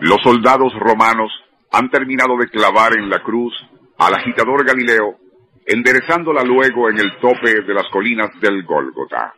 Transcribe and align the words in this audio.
Los 0.00 0.20
soldados 0.22 0.74
romanos 0.78 1.32
han 1.72 1.90
terminado 1.90 2.36
de 2.36 2.48
clavar 2.48 2.96
en 2.98 3.08
la 3.08 3.22
cruz 3.22 3.54
al 3.98 4.14
agitador 4.14 4.64
Galileo, 4.66 5.16
enderezándola 5.64 6.42
luego 6.42 6.90
en 6.90 6.98
el 6.98 7.16
tope 7.18 7.62
de 7.62 7.74
las 7.74 7.88
colinas 7.88 8.28
del 8.40 8.62
Gólgota. 8.64 9.34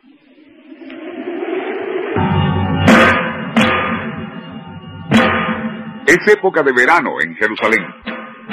Es 6.05 6.27
época 6.27 6.61
de 6.61 6.73
verano 6.73 7.21
en 7.21 7.35
Jerusalén, 7.35 7.85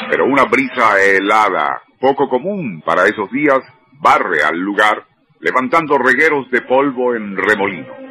pero 0.09 0.27
una 0.27 0.45
brisa 0.45 1.01
helada, 1.03 1.83
poco 2.01 2.29
común 2.29 2.83
para 2.87 3.07
esos 3.07 3.31
días, 3.33 3.61
barre 4.01 4.45
al 4.45 4.59
lugar, 4.59 5.05
levantando 5.41 5.99
regueros 5.99 6.49
de 6.51 6.61
polvo 6.63 7.15
en 7.15 7.37
remolino. 7.37 8.06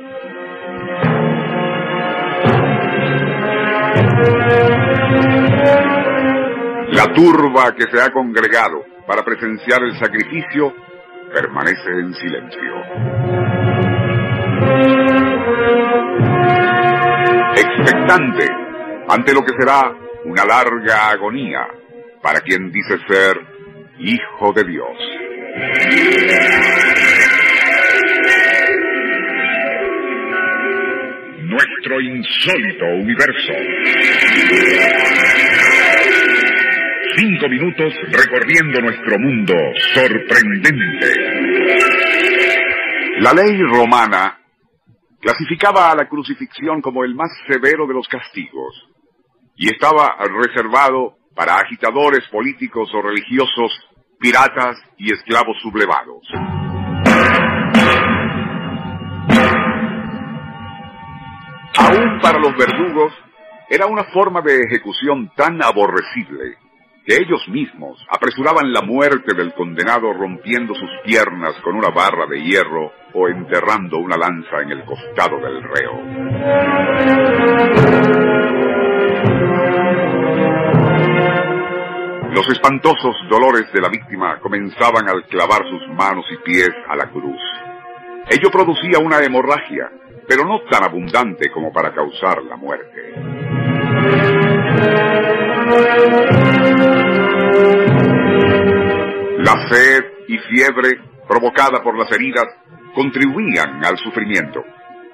La 6.92 7.14
turba 7.14 7.74
que 7.76 7.86
se 7.92 8.02
ha 8.02 8.10
congregado 8.12 8.84
para 9.06 9.24
presenciar 9.24 9.84
el 9.84 9.98
sacrificio 10.00 10.74
permanece 11.34 11.90
en 11.90 12.14
silencio. 12.14 12.74
Expectante 17.56 18.48
ante 19.10 19.34
lo 19.34 19.42
que 19.42 19.54
será 19.60 19.94
una 20.26 20.46
larga 20.46 21.10
agonía 21.10 21.68
para 22.22 22.40
quien 22.40 22.72
dice 22.72 22.98
ser 23.08 23.38
hijo 24.00 24.54
de 24.54 24.64
Dios. 24.64 24.98
Nuestro 31.56 32.02
insólito 32.02 32.86
universo. 32.86 33.54
Cinco 37.16 37.48
minutos 37.48 37.94
recorriendo 38.12 38.82
nuestro 38.82 39.18
mundo 39.20 39.54
sorprendente. 39.94 41.08
La 43.20 43.32
ley 43.32 43.58
romana 43.62 44.38
clasificaba 45.22 45.92
a 45.92 45.96
la 45.96 46.10
crucifixión 46.10 46.82
como 46.82 47.06
el 47.06 47.16
más 47.16 47.32
severo 47.48 47.88
de 47.88 47.94
los 47.94 48.08
castigos 48.10 48.90
y 49.56 49.68
estaba 49.70 50.18
reservado 50.28 51.16
para 51.34 51.56
agitadores 51.56 52.28
políticos 52.34 52.90
o 52.94 53.02
religiosos, 53.02 53.72
piratas 54.20 54.76
y 54.98 55.14
esclavos 55.14 55.56
sublevados. 55.62 56.28
Para 62.22 62.40
los 62.40 62.56
verdugos 62.58 63.14
era 63.70 63.88
una 63.88 64.04
forma 64.06 64.42
de 64.42 64.62
ejecución 64.62 65.32
tan 65.36 65.62
aborrecible 65.64 66.58
que 67.06 67.16
ellos 67.16 67.48
mismos 67.50 68.04
apresuraban 68.10 68.74
la 68.74 68.82
muerte 68.82 69.36
del 69.36 69.54
condenado 69.54 70.12
rompiendo 70.12 70.74
sus 70.74 70.90
piernas 71.04 71.54
con 71.64 71.76
una 71.76 71.90
barra 71.90 72.26
de 72.28 72.42
hierro 72.42 72.92
o 73.14 73.28
enterrando 73.28 74.00
una 74.00 74.18
lanza 74.18 74.62
en 74.62 74.72
el 74.72 74.84
costado 74.86 75.40
del 75.40 75.62
reo. 75.62 77.06
Los 82.34 82.50
espantosos 82.50 83.16
dolores 83.30 83.72
de 83.72 83.82
la 83.82 83.90
víctima 83.90 84.40
comenzaban 84.40 85.08
al 85.08 85.26
clavar 85.28 85.62
sus 85.70 85.88
manos 85.96 86.26
y 86.32 86.38
pies 86.38 86.72
a 86.90 86.96
la 86.96 87.10
cruz. 87.10 87.40
Ello 88.30 88.50
producía 88.52 89.00
una 89.00 89.20
hemorragia, 89.20 89.90
pero 90.28 90.46
no 90.46 90.62
tan 90.70 90.84
abundante 90.84 91.50
como 91.50 91.72
para 91.72 91.94
causar 91.94 92.44
la 92.44 92.56
muerte. 92.56 93.14
La 99.40 99.68
sed 99.70 100.04
y 100.28 100.38
fiebre 100.40 101.00
provocada 101.28 101.82
por 101.84 101.98
las 101.98 102.12
heridas 102.12 102.46
contribuían 102.94 103.84
al 103.84 103.98
sufrimiento, 103.98 104.64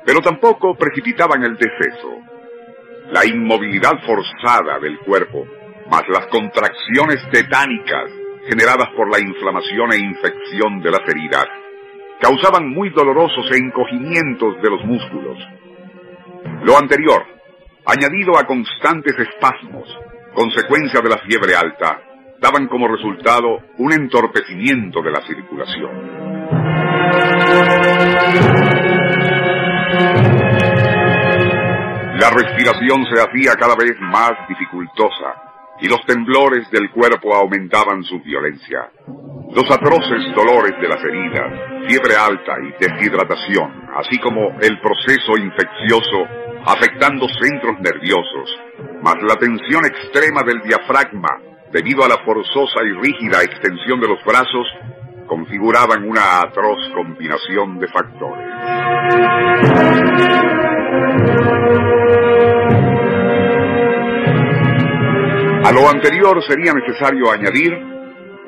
pero 0.06 0.20
tampoco 0.20 0.76
precipitaban 0.76 1.44
el 1.44 1.58
deceso. 1.58 2.18
La 3.12 3.26
inmovilidad 3.26 4.00
forzada 4.06 4.80
del 4.80 5.00
cuerpo, 5.00 5.46
más 5.90 6.04
las 6.08 6.28
contracciones 6.28 7.18
tetánicas 7.32 8.10
generadas 8.48 8.90
por 8.96 9.10
la 9.12 9.20
inflamación 9.20 9.92
e 9.94 9.98
infección 9.98 10.82
de 10.82 10.92
las 10.92 11.02
heridas, 11.08 11.48
causaban 12.22 12.70
muy 12.70 12.90
dolorosos 12.92 13.52
encogimientos 13.52 14.62
de 14.62 14.70
los 14.70 14.86
músculos. 14.86 15.38
Lo 16.64 16.78
anterior, 16.78 17.26
añadido 17.86 18.38
a 18.38 18.46
constantes 18.46 19.18
espasmos, 19.18 19.90
consecuencia 20.34 21.02
de 21.02 21.10
la 21.10 21.18
fiebre 21.18 21.56
alta, 21.56 22.00
daban 22.40 22.68
como 22.68 22.88
resultado 22.88 23.60
un 23.80 23.92
entorpecimiento 23.92 25.02
de 25.02 25.12
la 25.12 25.22
circulación. 25.26 25.92
La 32.20 32.30
respiración 32.30 33.04
se 33.12 33.20
hacía 33.20 33.56
cada 33.60 33.76
vez 33.76 34.00
más 34.00 34.34
dificultosa 34.48 35.78
y 35.82 35.88
los 35.88 36.06
temblores 36.06 36.70
del 36.70 36.92
cuerpo 36.92 37.34
aumentaban 37.34 38.04
su 38.04 38.22
violencia. 38.22 38.92
Los 39.54 39.70
atroces 39.70 40.34
dolores 40.34 40.80
de 40.80 40.88
las 40.88 41.04
heridas, 41.04 41.52
fiebre 41.86 42.16
alta 42.16 42.54
y 42.64 42.72
deshidratación, 42.80 43.84
así 43.98 44.18
como 44.20 44.58
el 44.62 44.80
proceso 44.80 45.34
infeccioso 45.38 46.24
afectando 46.66 47.28
centros 47.28 47.76
nerviosos, 47.82 48.58
más 49.04 49.16
la 49.22 49.36
tensión 49.36 49.84
extrema 49.86 50.44
del 50.44 50.62
diafragma 50.62 51.28
debido 51.70 52.06
a 52.06 52.08
la 52.08 52.24
forzosa 52.24 52.80
y 52.86 52.94
rígida 52.94 53.44
extensión 53.44 54.00
de 54.00 54.08
los 54.08 54.24
brazos, 54.24 54.68
configuraban 55.28 56.08
una 56.08 56.40
atroz 56.40 56.80
combinación 56.96 57.78
de 57.78 57.88
factores. 57.90 58.48
A 65.66 65.72
lo 65.74 65.90
anterior 65.90 66.42
sería 66.48 66.72
necesario 66.74 67.30
añadir 67.32 67.91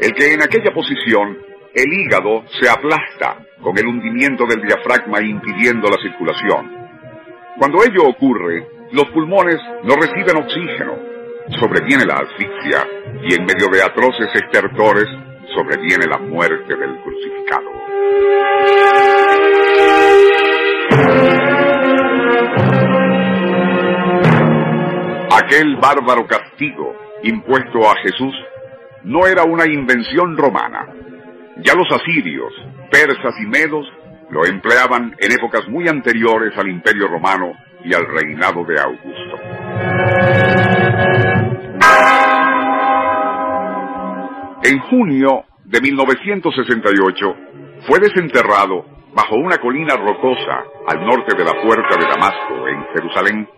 el 0.04 0.14
que 0.16 0.34
en 0.34 0.44
aquella 0.44 0.74
posición 0.74 1.38
el 1.74 1.94
hígado 1.94 2.44
se 2.60 2.70
aplasta 2.70 3.38
con 3.62 3.78
el 3.78 3.88
hundimiento 3.88 4.46
del 4.46 4.62
diafragma 4.62 5.22
impidiendo 5.22 5.90
la 5.90 5.98
circulación. 6.02 6.70
Cuando 7.58 7.82
ello 7.84 8.10
ocurre, 8.10 8.68
los 8.92 9.06
pulmones 9.12 9.58
no 9.84 9.96
reciben 9.96 10.44
oxígeno, 10.44 11.00
sobreviene 11.58 12.06
la 12.06 12.16
asfixia 12.16 12.86
y 13.24 13.34
en 13.34 13.46
medio 13.46 13.70
de 13.72 13.82
atroces 13.82 14.28
estertores 14.36 15.08
sobreviene 15.56 16.06
la 16.06 16.18
muerte 16.18 16.76
del 16.76 17.00
crucificado. 17.02 17.72
Aquel 25.32 25.78
bárbaro 25.78 26.28
castigo 26.28 26.94
impuesto 27.24 27.90
a 27.90 27.96
Jesús 28.04 28.36
no 29.04 29.28
era 29.28 29.44
una 29.44 29.66
invención 29.66 30.38
romana. 30.38 30.88
Ya 31.58 31.74
los 31.76 31.88
asirios, 31.92 32.52
persas 32.90 33.36
y 33.42 33.46
medos 33.46 33.86
lo 34.30 34.46
empleaban 34.46 35.16
en 35.20 35.32
épocas 35.32 35.68
muy 35.68 35.88
anteriores 35.88 36.58
al 36.58 36.70
Imperio 36.70 37.08
Romano 37.08 37.54
y 37.84 37.94
al 37.94 38.06
reinado 38.08 38.64
de 38.66 38.80
Augusto. 38.80 39.38
En 44.64 44.80
junio 44.80 45.44
de 45.66 45.82
1968 45.82 47.36
fue 47.88 48.00
desenterrado 48.00 48.86
bajo 49.14 49.36
una 49.36 49.58
colina 49.58 49.96
rocosa 49.96 50.64
al 50.88 51.06
norte 51.06 51.36
de 51.38 51.44
la 51.44 51.62
puerta 51.62 51.96
de 52.00 52.06
Damasco, 52.06 52.68
en 52.68 52.86
Jerusalén, 52.96 53.50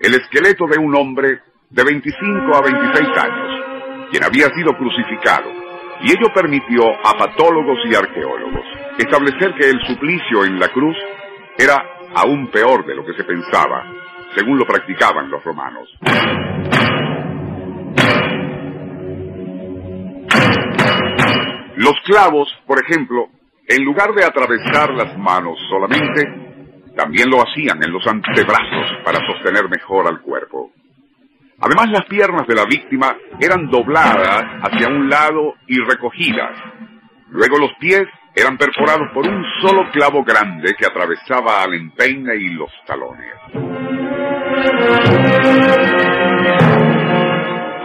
el 0.00 0.14
esqueleto 0.14 0.66
de 0.66 0.78
un 0.78 0.94
hombre 0.94 1.40
de 1.70 1.84
25 1.84 2.56
a 2.56 2.62
26 2.62 3.08
años, 3.16 3.67
quien 4.10 4.24
había 4.24 4.48
sido 4.54 4.76
crucificado, 4.76 5.50
y 6.00 6.10
ello 6.10 6.32
permitió 6.34 6.84
a 7.04 7.16
patólogos 7.18 7.78
y 7.84 7.94
arqueólogos 7.94 8.64
establecer 8.98 9.54
que 9.54 9.70
el 9.70 9.80
suplicio 9.86 10.44
en 10.44 10.58
la 10.58 10.68
cruz 10.68 10.96
era 11.56 11.76
aún 12.14 12.48
peor 12.50 12.84
de 12.86 12.94
lo 12.94 13.04
que 13.04 13.14
se 13.14 13.24
pensaba, 13.24 13.84
según 14.34 14.58
lo 14.58 14.66
practicaban 14.66 15.30
los 15.30 15.42
romanos. 15.44 15.88
Los 21.76 21.94
clavos, 22.04 22.48
por 22.66 22.82
ejemplo, 22.82 23.28
en 23.68 23.84
lugar 23.84 24.12
de 24.14 24.24
atravesar 24.24 24.90
las 24.94 25.16
manos 25.16 25.58
solamente, 25.68 26.48
también 26.96 27.30
lo 27.30 27.38
hacían 27.40 27.82
en 27.82 27.92
los 27.92 28.04
antebrazos 28.06 28.98
para 29.04 29.20
sostener 29.26 29.68
mejor 29.70 30.08
al 30.08 30.20
cuerpo. 30.20 30.72
Además, 31.60 31.90
las 31.90 32.04
piernas 32.06 32.46
de 32.46 32.54
la 32.54 32.64
víctima 32.64 33.16
eran 33.40 33.68
dobladas 33.68 34.44
hacia 34.62 34.88
un 34.88 35.10
lado 35.10 35.54
y 35.66 35.78
recogidas. 35.80 36.56
Luego 37.30 37.58
los 37.58 37.72
pies 37.80 38.04
eran 38.34 38.56
perforados 38.56 39.08
por 39.12 39.26
un 39.26 39.44
solo 39.60 39.90
clavo 39.90 40.22
grande 40.22 40.74
que 40.78 40.86
atravesaba 40.86 41.62
al 41.64 41.74
empeine 41.74 42.36
y 42.36 42.50
los 42.50 42.70
talones. 42.86 43.34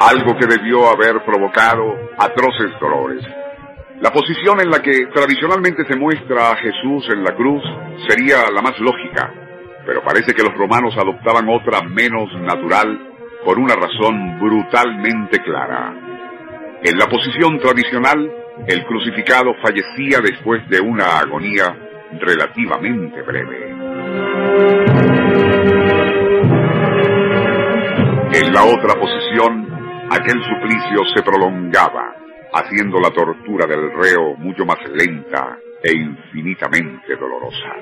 Algo 0.02 0.38
que 0.38 0.46
debió 0.46 0.88
haber 0.90 1.24
provocado 1.26 1.96
atroces 2.20 2.80
dolores. 2.80 3.26
La 4.02 4.12
posición 4.12 4.62
en 4.62 4.70
la 4.70 4.82
que 4.82 5.08
tradicionalmente 5.14 5.84
se 5.88 5.96
muestra 5.96 6.52
a 6.52 6.58
Jesús 6.58 7.10
en 7.12 7.24
la 7.24 7.36
cruz 7.36 7.64
sería 8.08 8.52
la 8.54 8.62
más 8.62 8.78
lógica, 8.80 9.34
pero 9.86 10.04
parece 10.04 10.34
que 10.34 10.44
los 10.44 10.54
romanos 10.54 10.94
adoptaban 10.98 11.48
otra 11.50 11.82
menos 11.82 12.30
natural 12.42 13.13
por 13.44 13.60
una 13.60 13.76
razón 13.76 14.40
brutalmente 14.40 15.40
clara. 15.40 15.94
En 16.84 16.98
la 16.98 17.08
posición 17.08 17.60
tradicional, 17.60 18.32
el 18.68 18.86
crucificado 18.86 19.54
fallecía 19.62 20.20
después 20.22 20.68
de 20.70 20.80
una 20.80 21.20
agonía 21.20 21.76
relativamente 22.20 23.22
breve. 23.22 23.70
En 28.34 28.54
la 28.54 28.64
otra 28.64 29.00
posición, 29.00 29.68
aquel 30.10 30.44
suplicio 30.44 31.06
se 31.16 31.24
prolongaba, 31.24 32.16
haciendo 32.54 33.00
la 33.00 33.10
tortura 33.10 33.66
del 33.66 33.92
reo 33.92 34.36
mucho 34.38 34.66
más 34.66 34.78
lenta 34.94 35.58
e 35.82 35.92
infinitamente 35.92 37.16
dolorosa. 37.16 37.76